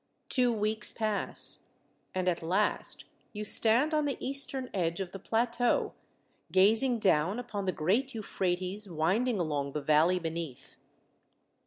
[0.29, 1.59] Two weeks pass,
[2.15, 5.93] and at last you stand on the eastern edge of the plateau
[6.51, 10.77] gazing down upon the great Euphrates winding along the valley beneath.